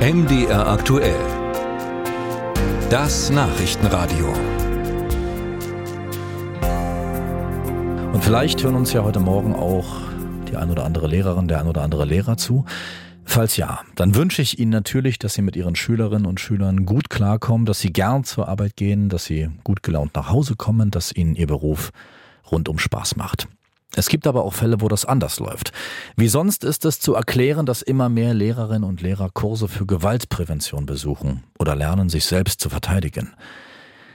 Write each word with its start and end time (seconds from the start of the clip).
MDR 0.00 0.66
aktuell. 0.66 1.20
Das 2.88 3.28
Nachrichtenradio. 3.28 4.28
Und 8.10 8.24
vielleicht 8.24 8.64
hören 8.64 8.76
uns 8.76 8.94
ja 8.94 9.04
heute 9.04 9.20
Morgen 9.20 9.54
auch 9.54 10.00
die 10.48 10.56
ein 10.56 10.70
oder 10.70 10.86
andere 10.86 11.06
Lehrerin, 11.06 11.48
der 11.48 11.60
ein 11.60 11.66
oder 11.66 11.82
andere 11.82 12.06
Lehrer 12.06 12.38
zu. 12.38 12.64
Falls 13.24 13.58
ja, 13.58 13.80
dann 13.94 14.14
wünsche 14.14 14.40
ich 14.40 14.58
Ihnen 14.58 14.70
natürlich, 14.70 15.18
dass 15.18 15.34
Sie 15.34 15.42
mit 15.42 15.54
Ihren 15.54 15.76
Schülerinnen 15.76 16.24
und 16.24 16.40
Schülern 16.40 16.86
gut 16.86 17.10
klarkommen, 17.10 17.66
dass 17.66 17.80
Sie 17.80 17.92
gern 17.92 18.24
zur 18.24 18.48
Arbeit 18.48 18.76
gehen, 18.76 19.10
dass 19.10 19.26
Sie 19.26 19.50
gut 19.64 19.82
gelaunt 19.82 20.14
nach 20.14 20.30
Hause 20.30 20.56
kommen, 20.56 20.90
dass 20.90 21.14
Ihnen 21.14 21.34
Ihr 21.34 21.46
Beruf 21.46 21.90
rundum 22.50 22.78
Spaß 22.78 23.16
macht. 23.16 23.48
Es 23.96 24.08
gibt 24.08 24.26
aber 24.26 24.44
auch 24.44 24.54
Fälle, 24.54 24.80
wo 24.80 24.88
das 24.88 25.04
anders 25.04 25.40
läuft. 25.40 25.72
Wie 26.16 26.28
sonst 26.28 26.64
ist 26.64 26.84
es 26.84 27.00
zu 27.00 27.14
erklären, 27.14 27.66
dass 27.66 27.82
immer 27.82 28.08
mehr 28.08 28.34
Lehrerinnen 28.34 28.88
und 28.88 29.02
Lehrer 29.02 29.30
Kurse 29.30 29.68
für 29.68 29.86
Gewaltprävention 29.86 30.86
besuchen 30.86 31.44
oder 31.58 31.74
lernen, 31.74 32.08
sich 32.08 32.24
selbst 32.24 32.60
zu 32.60 32.68
verteidigen. 32.68 33.34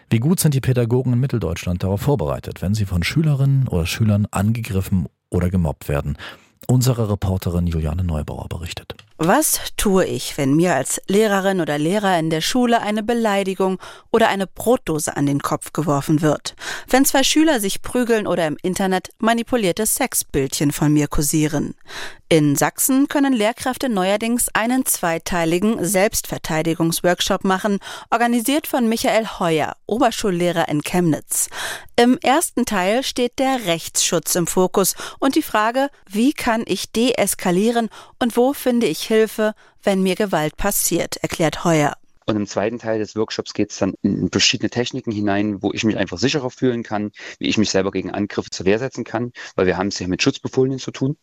Wie 0.09 0.19
gut 0.19 0.39
sind 0.39 0.53
die 0.53 0.61
Pädagogen 0.61 1.13
in 1.13 1.19
Mitteldeutschland 1.19 1.83
darauf 1.83 2.01
vorbereitet, 2.01 2.61
wenn 2.61 2.73
sie 2.73 2.85
von 2.85 3.03
Schülerinnen 3.03 3.67
oder 3.67 3.85
Schülern 3.85 4.27
angegriffen 4.31 5.07
oder 5.29 5.49
gemobbt 5.49 5.89
werden? 5.89 6.17
Unsere 6.67 7.09
Reporterin 7.09 7.67
Juliane 7.67 8.03
Neubauer 8.03 8.47
berichtet. 8.47 8.95
Was 9.17 9.61
tue 9.77 10.03
ich, 10.03 10.37
wenn 10.37 10.55
mir 10.55 10.75
als 10.75 11.01
Lehrerin 11.07 11.61
oder 11.61 11.77
Lehrer 11.77 12.19
in 12.19 12.29
der 12.29 12.41
Schule 12.41 12.81
eine 12.81 13.01
Beleidigung 13.01 13.79
oder 14.11 14.27
eine 14.27 14.45
Brotdose 14.45 15.15
an 15.15 15.25
den 15.25 15.39
Kopf 15.39 15.71
geworfen 15.71 16.21
wird? 16.21 16.53
Wenn 16.89 17.05
zwei 17.05 17.23
Schüler 17.23 17.61
sich 17.61 17.81
prügeln 17.81 18.27
oder 18.27 18.45
im 18.45 18.57
Internet 18.61 19.11
manipulierte 19.19 19.85
Sexbildchen 19.85 20.73
von 20.73 20.91
mir 20.91 21.07
kursieren? 21.07 21.75
In 22.27 22.57
Sachsen 22.57 23.07
können 23.07 23.31
Lehrkräfte 23.31 23.87
neuerdings 23.87 24.49
einen 24.53 24.85
zweiteiligen 24.85 25.81
Selbstverteidigungsworkshop 25.85 27.45
machen, 27.45 27.79
organisiert 28.09 28.67
von 28.67 28.89
Michael 28.89 29.27
Heuer, 29.39 29.77
Oberschullehrer 29.85 30.67
in 30.67 30.81
Chemnitz. 30.81 31.47
Im 31.97 32.17
ersten 32.17 32.65
Teil 32.65 33.03
steht 33.03 33.39
der 33.39 33.67
Rechtsschutz 33.67 34.35
im 34.35 34.47
Fokus 34.47 34.95
und 35.19 35.35
die 35.35 35.41
Frage, 35.41 35.89
wie 36.09 36.33
kann 36.33 36.63
ich 36.67 36.91
deeskalieren 36.91 37.89
und 38.19 38.35
wo 38.35 38.51
finde 38.51 38.85
ich 38.87 39.03
Hilfe, 39.03 39.55
wenn 39.81 40.03
mir 40.03 40.15
Gewalt 40.15 40.57
passiert, 40.57 41.15
erklärt 41.17 41.63
Heuer. 41.63 41.95
Und 42.27 42.35
im 42.35 42.47
zweiten 42.47 42.79
Teil 42.79 42.99
des 42.99 43.15
Workshops 43.15 43.53
geht 43.53 43.71
es 43.71 43.77
dann 43.77 43.93
in 44.01 44.29
verschiedene 44.31 44.69
Techniken 44.69 45.11
hinein, 45.11 45.61
wo 45.61 45.71
ich 45.71 45.83
mich 45.83 45.95
einfach 45.97 46.17
sicherer 46.17 46.49
fühlen 46.49 46.81
kann, 46.81 47.11
wie 47.37 47.47
ich 47.47 47.57
mich 47.57 47.69
selber 47.69 47.91
gegen 47.91 48.11
Angriffe 48.11 48.49
zur 48.49 48.65
Wehr 48.65 48.79
setzen 48.79 49.03
kann, 49.03 49.31
weil 49.55 49.67
wir 49.67 49.77
haben 49.77 49.87
es 49.87 49.99
ja 49.99 50.07
mit 50.07 50.23
Schutzbefohlenen 50.23 50.79
zu 50.79 50.91
tun. 50.91 51.17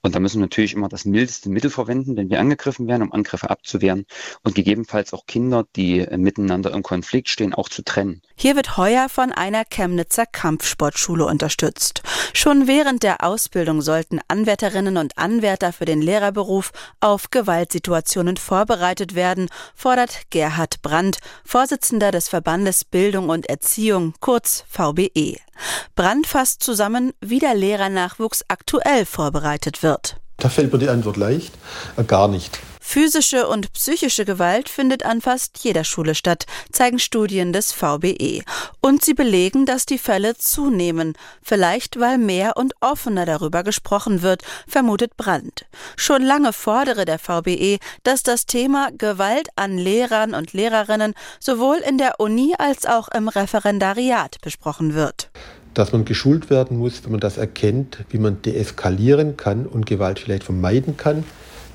Und 0.00 0.14
da 0.14 0.20
müssen 0.20 0.38
wir 0.38 0.46
natürlich 0.46 0.72
immer 0.72 0.88
das 0.88 1.04
mildeste 1.04 1.50
Mittel 1.50 1.70
verwenden, 1.70 2.16
wenn 2.16 2.30
wir 2.30 2.40
angegriffen 2.40 2.88
werden, 2.88 3.02
um 3.02 3.12
Angriffe 3.12 3.50
abzuwehren 3.50 4.06
und 4.42 4.54
gegebenenfalls 4.54 5.12
auch 5.12 5.26
Kinder, 5.26 5.66
die 5.76 6.00
äh, 6.00 6.16
miteinander 6.16 6.72
im 6.72 6.82
Konflikt 6.82 7.28
stehen, 7.28 7.52
auch 7.52 7.68
zu 7.68 7.82
trennen. 7.82 8.22
Hier 8.34 8.56
wird 8.56 8.76
Heuer 8.76 9.08
von 9.08 9.32
einer 9.32 9.64
Chemnitzer 9.64 10.24
Kampfsportschule 10.24 11.26
unterstützt. 11.26 12.02
Schon 12.32 12.66
während 12.66 13.02
der 13.02 13.24
Ausbildung 13.24 13.82
sollten 13.82 14.20
Anwärterinnen 14.28 14.96
und 14.96 15.18
Anwärter 15.18 15.72
für 15.72 15.84
den 15.84 16.00
Lehrerberuf 16.00 16.72
auf 17.00 17.30
Gewaltsituationen 17.30 18.36
vorbereitet 18.36 19.14
werden, 19.14 19.48
fordert 19.74 20.30
Gerhard 20.38 20.82
Brandt, 20.82 21.18
Vorsitzender 21.44 22.12
des 22.12 22.28
Verbandes 22.28 22.84
Bildung 22.84 23.28
und 23.28 23.48
Erziehung, 23.48 24.14
kurz 24.20 24.62
VBE. 24.68 25.36
Brandt 25.96 26.28
fasst 26.28 26.62
zusammen, 26.62 27.12
wie 27.20 27.40
der 27.40 27.56
Lehrernachwuchs 27.56 28.44
aktuell 28.46 29.04
vorbereitet 29.04 29.82
wird. 29.82 30.20
Da 30.40 30.48
fällt 30.48 30.72
mir 30.72 30.78
die 30.78 30.88
Antwort 30.88 31.16
leicht, 31.16 31.52
äh, 31.96 32.04
gar 32.04 32.28
nicht. 32.28 32.60
Physische 32.80 33.48
und 33.48 33.72
psychische 33.74 34.24
Gewalt 34.24 34.70
findet 34.70 35.04
an 35.04 35.20
fast 35.20 35.58
jeder 35.62 35.84
Schule 35.84 36.14
statt, 36.14 36.46
zeigen 36.72 36.98
Studien 36.98 37.52
des 37.52 37.72
VBE. 37.72 38.42
Und 38.80 39.04
sie 39.04 39.12
belegen, 39.12 39.66
dass 39.66 39.84
die 39.84 39.98
Fälle 39.98 40.36
zunehmen. 40.38 41.12
Vielleicht, 41.42 42.00
weil 42.00 42.16
mehr 42.16 42.56
und 42.56 42.72
offener 42.80 43.26
darüber 43.26 43.62
gesprochen 43.62 44.22
wird, 44.22 44.42
vermutet 44.66 45.18
Brandt. 45.18 45.66
Schon 45.96 46.22
lange 46.22 46.54
fordere 46.54 47.04
der 47.04 47.18
VBE, 47.18 47.78
dass 48.04 48.22
das 48.22 48.46
Thema 48.46 48.90
Gewalt 48.96 49.48
an 49.56 49.76
Lehrern 49.76 50.34
und 50.34 50.54
Lehrerinnen 50.54 51.14
sowohl 51.40 51.78
in 51.78 51.98
der 51.98 52.20
Uni 52.20 52.54
als 52.56 52.86
auch 52.86 53.08
im 53.08 53.28
Referendariat 53.28 54.40
besprochen 54.40 54.94
wird 54.94 55.30
dass 55.74 55.92
man 55.92 56.04
geschult 56.04 56.50
werden 56.50 56.78
muss, 56.78 57.04
wenn 57.04 57.12
man 57.12 57.20
das 57.20 57.38
erkennt, 57.38 57.98
wie 58.10 58.18
man 58.18 58.42
deeskalieren 58.42 59.36
kann 59.36 59.66
und 59.66 59.86
Gewalt 59.86 60.18
vielleicht 60.18 60.44
vermeiden 60.44 60.96
kann. 60.96 61.24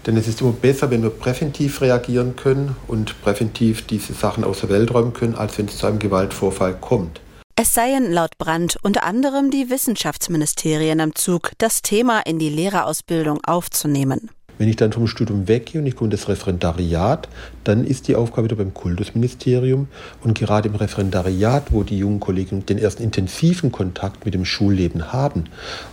Denn 0.05 0.17
es 0.17 0.27
ist 0.27 0.41
immer 0.41 0.51
besser, 0.51 0.91
wenn 0.91 1.01
wir 1.01 1.09
präventiv 1.09 1.81
reagieren 1.81 2.35
können 2.35 2.75
und 2.87 3.21
präventiv 3.21 3.87
diese 3.87 4.13
Sachen 4.13 4.43
aus 4.43 4.59
der 4.61 4.69
Welt 4.69 4.93
räumen 4.93 5.13
können, 5.13 5.35
als 5.35 5.57
wenn 5.57 5.67
es 5.67 5.77
zu 5.77 5.87
einem 5.87 5.99
Gewaltvorfall 5.99 6.75
kommt. 6.79 7.21
Es 7.55 7.73
seien 7.73 8.11
laut 8.11 8.37
Brandt 8.39 8.77
unter 8.81 9.03
anderem 9.03 9.51
die 9.51 9.69
Wissenschaftsministerien 9.69 10.99
am 10.99 11.13
Zug, 11.15 11.51
das 11.59 11.83
Thema 11.83 12.21
in 12.21 12.39
die 12.39 12.49
Lehrerausbildung 12.49 13.39
aufzunehmen. 13.45 14.31
Wenn 14.57 14.69
ich 14.69 14.75
dann 14.75 14.91
vom 14.91 15.07
Studium 15.07 15.47
weggehe 15.47 15.81
und 15.81 15.87
ich 15.87 15.95
komme 15.95 16.07
in 16.07 16.11
das 16.11 16.27
Referendariat, 16.27 17.27
dann 17.63 17.85
ist 17.85 18.07
die 18.07 18.15
Aufgabe 18.15 18.45
wieder 18.45 18.55
beim 18.55 18.73
Kultusministerium. 18.73 19.87
Und 20.23 20.37
gerade 20.37 20.69
im 20.69 20.75
Referendariat, 20.75 21.71
wo 21.71 21.83
die 21.83 21.97
jungen 21.97 22.19
Kollegen 22.19 22.65
den 22.65 22.77
ersten 22.77 23.03
intensiven 23.03 23.71
Kontakt 23.71 24.25
mit 24.25 24.33
dem 24.33 24.45
Schulleben 24.45 25.11
haben 25.11 25.45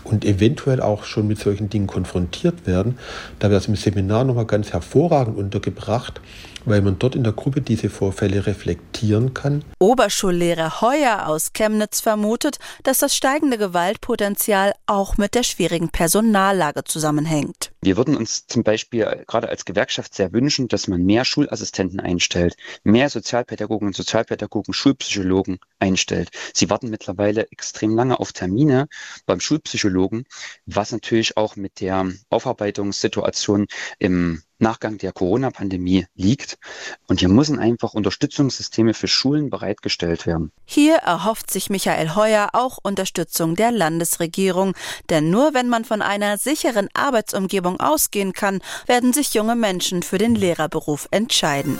und 0.04 0.25
eventuell 0.25 0.81
auch 0.81 1.04
schon 1.04 1.26
mit 1.26 1.38
solchen 1.38 1.71
Dingen 1.71 1.87
konfrontiert 1.87 2.66
werden, 2.66 2.98
da 3.38 3.50
wird 3.50 3.62
es 3.62 3.69
im 3.69 3.76
Seminar 3.76 4.25
nochmal 4.25 4.47
ganz 4.47 4.72
hervorragend 4.72 5.37
untergebracht, 5.37 6.21
weil 6.65 6.82
man 6.82 6.98
dort 6.98 7.15
in 7.15 7.25
der 7.25 7.32
Gruppe 7.32 7.60
diese 7.60 7.91
Vorfälle 7.91 8.47
reflektieren 8.47 9.34
kann. 9.34 9.65
Oberschullehrer 9.78 10.81
Heuer 10.81 11.26
aus 11.26 11.53
Chemnitz 11.53 12.00
vermutet, 12.00 12.59
dass 12.82 12.98
das 12.98 13.16
steigende 13.16 13.59
Gewaltpotenzial 13.59 14.72
auch 14.87 15.16
mit 15.16 15.34
der 15.34 15.43
schwierigen 15.43 15.91
Personallage 15.91 16.84
zusammenhängt. 16.84 17.72
Wir 17.82 17.97
würden 17.97 18.16
uns 18.16 18.47
zum 18.47 18.62
Beispiel 18.62 19.25
gerade 19.26 19.48
als 19.48 19.65
Gewerkschaft 19.65 20.15
sehr 20.15 20.32
wünschen, 20.32 20.69
dass 20.69 20.88
man 20.88 21.04
mehr 21.04 21.25
Schulassistenten 21.25 22.00
einstellt, 22.00 22.56
mehr 22.84 23.09
Sozialpädagogen 23.09 23.88
und 23.88 23.97
Sozialpädagogen, 23.97 24.75
Schulpsychologen 24.75 25.59
einstellt. 25.78 26.31
Sie 26.53 26.69
warten 26.69 26.91
mittlerweile 26.91 27.50
extrem 27.50 27.94
lange 27.97 28.21
auf 28.21 28.32
Termine 28.32 28.88
beim 29.27 29.41
Schulpsychologen, 29.41 30.25
was 30.66 30.92
natürlich 30.92 31.37
auch 31.37 31.56
mit 31.56 31.81
der 31.81 32.06
Aufarbeitungssituation 32.28 33.66
im 33.98 34.42
Nachgang 34.60 34.98
der 34.98 35.12
Corona-Pandemie 35.12 36.06
liegt. 36.15 36.59
Und 37.06 37.21
hier 37.21 37.28
müssen 37.28 37.59
einfach 37.59 37.94
Unterstützungssysteme 37.94 38.94
für 38.94 39.09
Schulen 39.09 39.50
bereitgestellt 39.50 40.26
werden. 40.26 40.53
Hier 40.65 40.97
erhofft 40.97 41.50
sich 41.50 41.71
Michael 41.71 42.15
Heuer 42.15 42.50
auch 42.53 42.78
Unterstützung 42.82 43.56
der 43.56 43.72
Landesregierung. 43.72 44.75
Denn 45.09 45.31
nur 45.31 45.54
wenn 45.54 45.69
man 45.69 45.84
von 45.84 46.03
einer 46.03 46.38
sicheren 46.38 46.88
Arbeitsumgebung 46.94 47.81
ausgehen 47.81 48.32
kann, 48.32 48.60
werden 48.87 49.12
sich 49.12 49.34
junge 49.34 49.56
Menschen 49.56 50.03
für 50.03 50.19
den 50.19 50.34
Lehrerberuf 50.34 51.09
entscheiden. 51.10 51.78